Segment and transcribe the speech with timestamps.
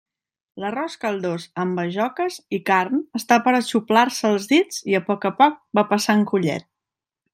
[0.61, 5.29] L'arròs caldós amb bajoques i carn està per a xuplar-se els dits i, a poc
[5.31, 6.67] a poc, va passant collet.